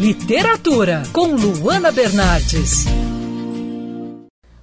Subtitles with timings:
[0.00, 2.86] Literatura, com Luana Bernardes.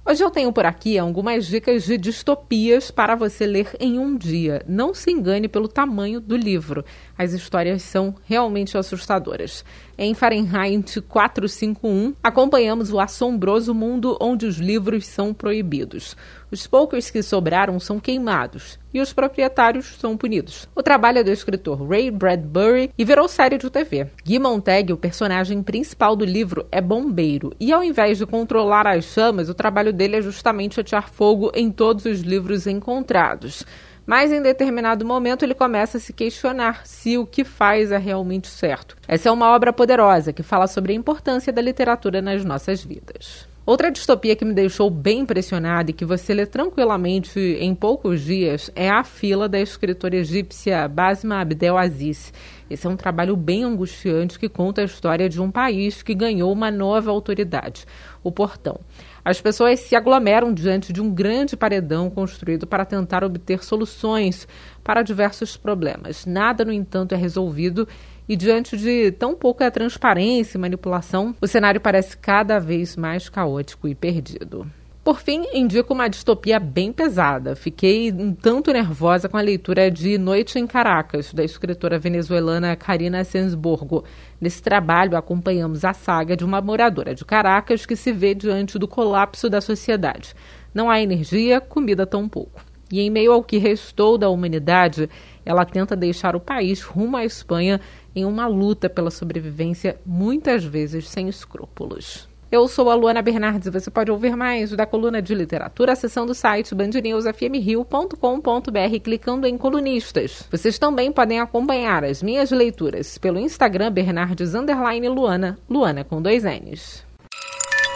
[0.04, 4.62] Hoje eu tenho por aqui algumas dicas de distopias para você ler em um dia.
[4.66, 6.84] Não se engane pelo tamanho do livro.
[7.16, 9.64] As histórias são realmente assustadoras.
[9.96, 16.16] Em Fahrenheit 451, acompanhamos o assombroso mundo onde os livros são proibidos.
[16.50, 20.68] Os poucos que sobraram são queimados e os proprietários são punidos.
[20.74, 24.08] O trabalho é do escritor Ray Bradbury e virou série de TV.
[24.24, 29.04] Guy Montag, o personagem principal do livro, é bombeiro e ao invés de controlar as
[29.04, 33.64] chamas, o trabalho dele é justamente atirar fogo em todos os livros encontrados.
[34.06, 38.48] Mas em determinado momento ele começa a se questionar se o que faz é realmente
[38.48, 38.96] certo.
[39.06, 43.49] Essa é uma obra poderosa que fala sobre a importância da literatura nas nossas vidas.
[43.70, 48.68] Outra distopia que me deixou bem impressionada e que você lê tranquilamente em poucos dias
[48.74, 52.32] é A Fila da escritora egípcia Basma Abdel Aziz.
[52.68, 56.52] Esse é um trabalho bem angustiante que conta a história de um país que ganhou
[56.52, 57.86] uma nova autoridade,
[58.24, 58.80] o Portão.
[59.24, 64.48] As pessoas se aglomeram diante de um grande paredão construído para tentar obter soluções
[64.82, 66.26] para diversos problemas.
[66.26, 67.86] Nada, no entanto, é resolvido
[68.30, 73.88] e diante de tão pouca transparência e manipulação, o cenário parece cada vez mais caótico
[73.88, 74.70] e perdido.
[75.02, 77.56] Por fim, indico uma distopia bem pesada.
[77.56, 83.24] Fiquei um tanto nervosa com a leitura de Noite em Caracas, da escritora venezuelana Karina
[83.24, 84.04] Sensborgo.
[84.40, 88.86] Nesse trabalho, acompanhamos a saga de uma moradora de Caracas que se vê diante do
[88.86, 90.36] colapso da sociedade.
[90.72, 92.69] Não há energia, comida tão pouco.
[92.90, 95.08] E em meio ao que restou da humanidade,
[95.44, 97.80] ela tenta deixar o país rumo à Espanha
[98.14, 102.28] em uma luta pela sobrevivência, muitas vezes sem escrúpulos.
[102.52, 106.32] Eu sou a Luana Bernardes e você pode ouvir mais da coluna de literatura acessando
[106.32, 110.48] o site bandnewsfmrio.com.br clicando em colunistas.
[110.50, 117.08] Vocês também podem acompanhar as minhas leituras pelo Instagram Bernardes Luana, Luana com dois N's.